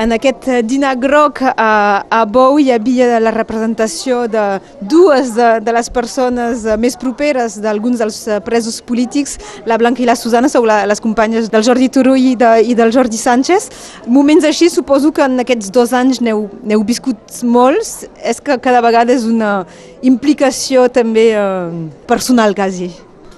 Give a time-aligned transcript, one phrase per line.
[0.00, 4.44] En aquest dinar groc a, a Bou hi havia la representació de
[4.80, 9.36] dues de, de les persones més properes d'alguns dels presos polítics,
[9.68, 12.78] la Blanca i la Susana, sou la, les companyes del Jordi Turull i, de, i
[12.78, 13.68] del Jordi Sánchez.
[14.08, 19.12] Moments així suposo que en aquests dos anys n'heu viscut molts, és que cada vegada
[19.12, 19.66] és una
[20.00, 21.78] implicació també eh,
[22.08, 22.88] personal quasi.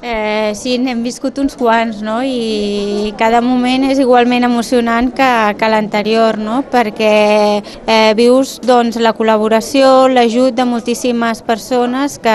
[0.05, 2.17] Eh, sí, n'hem viscut uns quants, no?
[2.27, 5.29] I cada moment és igualment emocionant que,
[5.61, 6.65] que l'anterior, no?
[6.73, 7.13] Perquè
[7.63, 12.35] eh, vius doncs, la col·laboració, l'ajut de moltíssimes persones que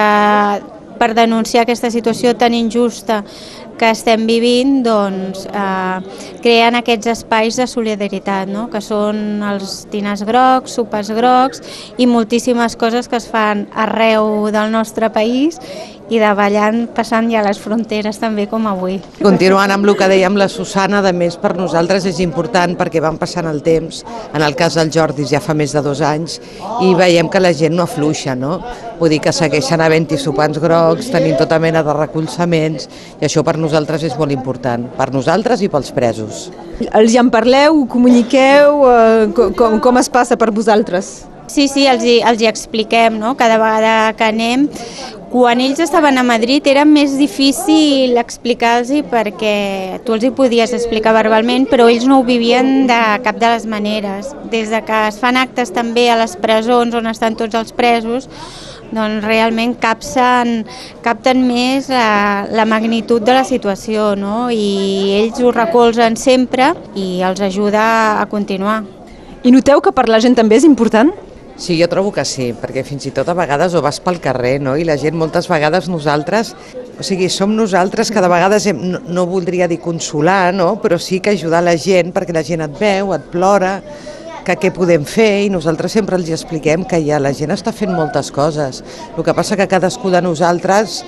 [0.98, 3.20] per denunciar aquesta situació tan injusta
[3.78, 8.68] que estem vivint doncs, eh, creen aquests espais de solidaritat, no?
[8.72, 11.62] que són els dinars grocs, sopars grocs
[11.98, 15.62] i moltíssimes coses que es fan arreu del nostre país
[16.08, 18.96] i davallant, passant ja les fronteres també com avui.
[19.20, 23.18] Continuant amb el que dèiem la Susana, de més per nosaltres és important perquè van
[23.20, 26.40] passant el temps, en el cas del Jordi ja fa més de dos anys,
[26.86, 28.62] i veiem que la gent no afluixa, no?
[29.02, 32.88] Vull dir que segueixen havent-hi sopants grocs, tenint tota mena de recolzaments,
[33.20, 33.67] i això per nosaltres
[34.08, 36.50] és molt important, per nosaltres i pels presos.
[36.94, 41.26] Els hi en parleu, comuniqueu, eh, com, com es passa per vosaltres?
[41.48, 43.38] Sí, sí, els hi, els hi expliquem, no?
[43.40, 44.68] cada vegada que anem.
[45.32, 51.14] Quan ells estaven a Madrid era més difícil explicar-los perquè tu els hi podies explicar
[51.16, 54.34] verbalment, però ells no ho vivien de cap de les maneres.
[54.52, 58.28] Des de que es fan actes també a les presons on estan tots els presos,
[58.92, 60.64] doncs realment capsen,
[61.06, 64.48] capten més la, la magnitud de la situació no?
[64.52, 68.84] i ells ho recolzen sempre i els ajuda a continuar.
[69.44, 71.14] I noteu que per la gent també és important?
[71.58, 74.60] Sí, jo trobo que sí, perquè fins i tot a vegades ho vas pel carrer,
[74.62, 74.76] no?
[74.78, 76.52] I la gent moltes vegades nosaltres,
[77.02, 80.76] o sigui, som nosaltres que de vegades hem, no, no voldria dir consolar, no?
[80.84, 83.80] Però sí que ajudar la gent perquè la gent et veu, et plora,
[84.48, 87.92] que què podem fer i nosaltres sempre els expliquem que ja la gent està fent
[87.92, 88.80] moltes coses.
[89.18, 91.02] El que passa que cadascú de nosaltres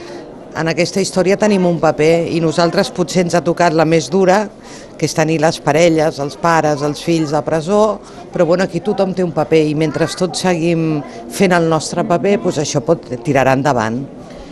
[0.60, 4.42] en aquesta història tenim un paper i nosaltres potser ens ha tocat la més dura,
[5.00, 8.00] que és tenir les parelles, els pares, els fills a presó,
[8.34, 11.00] però bueno, aquí tothom té un paper i mentre tots seguim
[11.32, 14.02] fent el nostre paper, doncs això pot tirar endavant.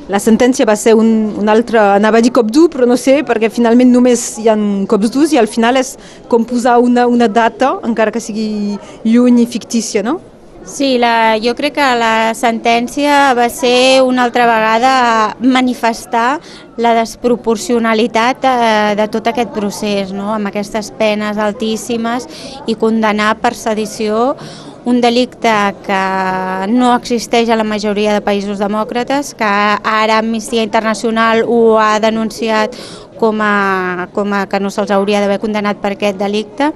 [0.07, 3.19] La sentència va ser un, un altre, anava a dir cop dur, però no sé,
[3.27, 4.55] perquè finalment només hi ha
[4.87, 5.97] cops durs i al final és
[6.31, 10.21] com posar una, una data, encara que sigui lluny i fictícia, no?
[10.67, 14.91] Sí, la, jo crec que la sentència va ser una altra vegada
[15.39, 16.41] manifestar
[16.75, 20.33] la desproporcionalitat de, eh, de tot aquest procés, no?
[20.35, 22.27] amb aquestes penes altíssimes
[22.67, 24.35] i condenar per sedició
[24.87, 25.51] un delicte
[25.83, 26.03] que
[26.71, 29.49] no existeix a la majoria de països demòcrates, que
[29.83, 32.77] ara Amnistia Internacional ho ha denunciat
[33.19, 36.69] com a, com a que no se'ls hauria d'haver condenat per aquest delicte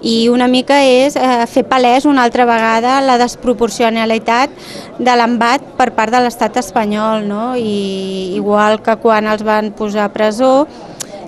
[0.00, 4.54] i una mica és eh, fer palès una altra vegada la desproporcionalitat
[4.98, 7.44] de l'embat per part de l'estat espanyol no?
[7.58, 10.54] i igual que quan els van posar a presó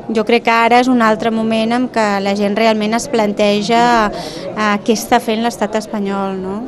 [0.09, 3.81] jo crec que ara és un altre moment en què la gent realment es planteja
[4.11, 6.37] eh, què està fent l'estat espanyol.
[6.41, 6.61] No?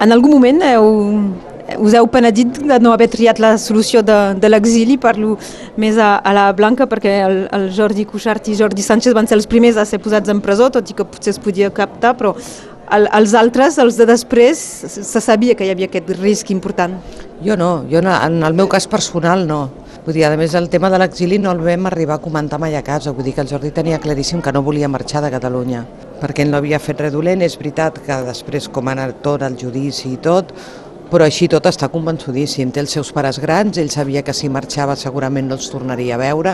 [0.00, 0.88] En algun moment heu,
[1.82, 5.34] us heu penedit de no haver triat la solució de, de l'exili, parlo
[5.80, 9.38] més a, a la Blanca perquè el, el Jordi Cuixart i Jordi Sánchez van ser
[9.40, 12.36] els primers a ser posats en presó, tot i que potser es podia captar, però
[12.94, 16.94] el, els altres, els de després, se sabia que hi havia aquest risc important.
[17.44, 19.66] Jo no, jo no, en el meu cas personal no.
[20.06, 22.76] Vull dir, a més, el tema de l'exili no el vam arribar a comentar mai
[22.78, 23.10] a casa.
[23.10, 25.80] Vull dir que el Jordi tenia claríssim que no volia marxar de Catalunya,
[26.20, 27.40] perquè ell no havia fet res dolent.
[27.42, 30.52] És veritat que després, com ha anat tot el judici i tot,
[31.10, 32.70] però així tot està convençudíssim.
[32.70, 36.20] Té els seus pares grans, ell sabia que si marxava segurament no els tornaria a
[36.22, 36.52] veure.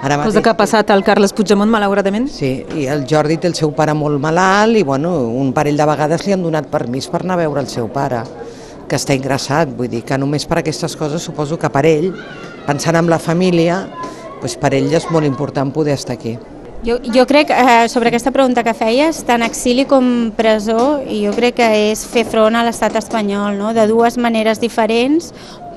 [0.00, 0.30] Ara mateix...
[0.30, 2.30] Cosa que ha passat al Carles Puigdemont, malauradament?
[2.32, 5.90] Sí, i el Jordi té el seu pare molt malalt i bueno, un parell de
[5.92, 8.24] vegades li han donat permís per anar a veure el seu pare,
[8.88, 9.76] que està ingressat.
[9.76, 12.08] Vull dir que només per aquestes coses suposo que per ell
[12.66, 13.82] pensant en la família,
[14.40, 16.38] doncs per ell és molt important poder estar aquí.
[16.82, 21.60] Jo, jo crec, eh, sobre aquesta pregunta que feies, tant exili com presó, jo crec
[21.60, 23.70] que és fer front a l'estat espanyol, no?
[23.70, 25.30] de dues maneres diferents,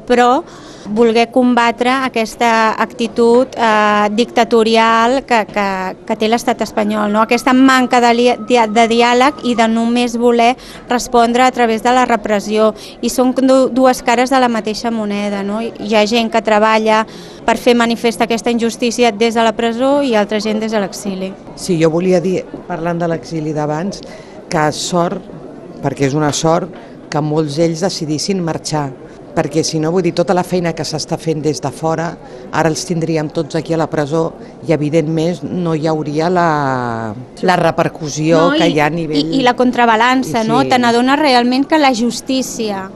[0.08, 0.44] però
[0.86, 5.68] voler combatre aquesta actitud eh, dictatorial que, que,
[6.06, 7.24] que té l'estat espanyol, no?
[7.24, 10.54] aquesta manca de, de diàleg i de només voler
[10.90, 12.74] respondre a través de la repressió.
[13.02, 15.42] I són dues cares de la mateixa moneda.
[15.44, 15.62] No?
[15.62, 17.04] Hi ha gent que treballa
[17.46, 21.32] per fer manifesta aquesta injustícia des de la presó i altra gent des de l'exili.
[21.56, 24.02] Sí, jo volia dir, parlant de l'exili d'abans,
[24.50, 25.34] que sort,
[25.82, 26.70] perquè és una sort,
[27.10, 28.90] que molts d'ells decidissin marxar,
[29.36, 32.10] perquè si no, vull dir, tota la feina que s'està fent des de fora,
[32.52, 34.30] ara els tindríem tots aquí a la presó
[34.68, 36.50] i evidentment no hi hauria la,
[37.44, 39.34] la repercussió no, que i, hi ha a nivell...
[39.36, 40.62] I, i la contrabalança, I no?
[40.64, 40.72] sí.
[40.72, 42.88] Te n'adones realment que la justícia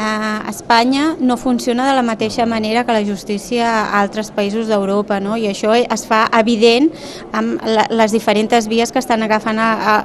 [0.00, 5.20] a Espanya no funciona de la mateixa manera que la justícia a altres països d'Europa,
[5.20, 5.36] no?
[5.36, 6.88] i això es fa evident
[7.36, 7.60] amb
[7.92, 9.96] les diferents vies que estan agafant a, a,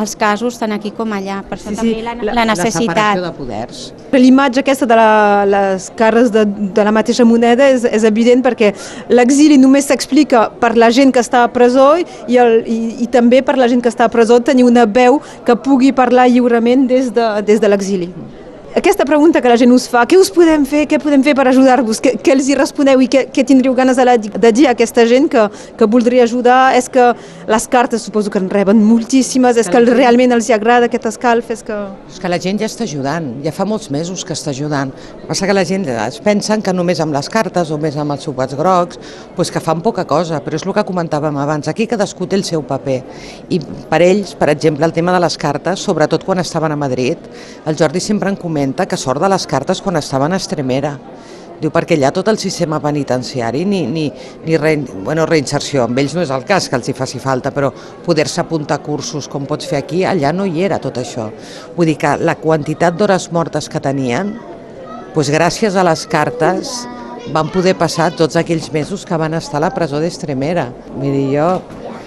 [0.00, 1.40] els casos tant aquí com allà.
[1.48, 3.22] Per això Sí, sí, també la, la- la La separació necessitat.
[3.24, 3.80] de poders.
[4.12, 8.72] L'imatge aquesta de la, les cares de, de la mateixa moneda és, és evident perquè
[9.08, 13.42] l'exili només s'explica per la gent que està a presó i, el, i, i també
[13.42, 17.12] per la gent que està a presó tenir una veu que pugui parlar lliurement des
[17.14, 18.10] de, des de l'exili.
[18.70, 21.42] Aquesta pregunta que la gent us fa, què us podem fer, què podem fer per
[21.50, 24.68] ajudar-vos, què, què els hi responeu i què, què tindríeu ganes de, la, de dir
[24.68, 25.42] a aquesta gent que,
[25.74, 26.76] que voldria ajudar?
[26.78, 27.08] És que
[27.50, 31.50] les cartes suposo que en reben moltíssimes, és que realment els hi agrada aquest escalf,
[31.50, 31.78] és que...
[32.12, 34.94] És que la gent ja està ajudant, ja fa molts mesos que està ajudant.
[35.26, 38.28] Passa que la gent es pensen que només amb les cartes o més amb els
[38.28, 39.02] sopats grocs,
[39.34, 42.46] doncs que fan poca cosa, però és el que comentàvem abans, aquí cadascú té el
[42.46, 43.00] seu paper.
[43.50, 43.58] I
[43.90, 47.18] per ells, per exemple, el tema de les cartes, sobretot quan estaven a Madrid,
[47.66, 50.98] el Jordi sempre en comenta que sort de les cartes quan estaven a Estremera.
[51.60, 54.06] Diu, perquè allà tot el sistema penitenciari ni, ni,
[54.46, 57.50] ni re, bueno, reinserció, amb ells no és el cas que els hi faci falta,
[57.52, 57.68] però
[58.04, 61.28] poder-se apuntar cursos com pots fer aquí, allà no hi era tot això.
[61.76, 64.32] Vull dir que la quantitat d'hores mortes que tenien,
[65.12, 66.72] doncs gràcies a les cartes
[67.28, 70.70] van poder passar tots aquells mesos que van estar a la presó d'Estremera.
[70.96, 71.50] Vull dir, jo,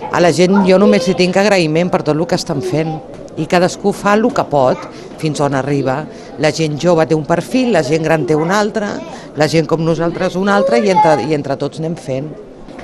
[0.09, 2.97] a la gent jo només li tinc agraïment per tot el que estan fent
[3.37, 4.81] i cadascú fa el que pot
[5.21, 6.03] fins on arriba.
[6.41, 8.89] La gent jove té un perfil, la gent gran té un altre,
[9.37, 12.31] la gent com nosaltres un altre i entre, i entre tots anem fent.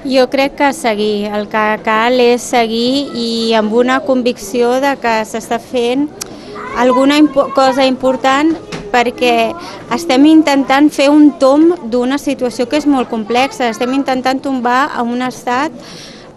[0.06, 5.16] Jo crec que seguir, el que cal és seguir i amb una convicció de que
[5.28, 6.08] s'està fent
[6.80, 8.54] alguna impo cosa important
[8.94, 9.52] perquè
[9.94, 15.04] estem intentant fer un tom d'una situació que és molt complexa, estem intentant tombar a
[15.04, 15.74] un estat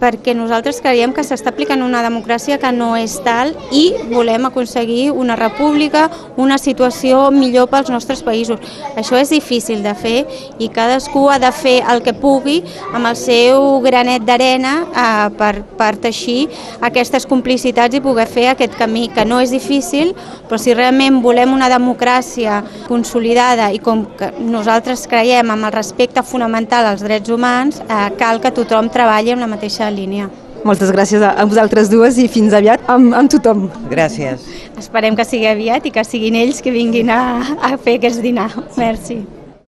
[0.02, 5.12] perquè nosaltres creiem que s'està aplicant una democràcia que no és tal i volem aconseguir
[5.14, 6.08] una república,
[6.43, 8.58] una situació millor pels nostres països.
[8.99, 10.25] Això és difícil de fer
[10.58, 12.58] i cadascú ha de fer el que pugui
[12.90, 16.48] amb el seu granet d'arena eh, per, per teixir
[16.82, 20.16] aquestes complicitats i poder fer aquest camí, que no és difícil,
[20.48, 26.26] però si realment volem una democràcia consolidada i com que nosaltres creiem amb el respecte
[26.26, 30.31] fonamental als drets humans, eh, cal que tothom treballi amb la mateixa línia.
[30.62, 33.67] Moltes gràcies a, vosaltres dues i fins aviat amb, amb tothom.
[33.91, 34.47] Gràcies.
[34.79, 37.23] Esperem que sigui aviat i que siguin ells que vinguin a,
[37.59, 38.50] a fer aquest dinar.
[38.79, 39.23] Merci.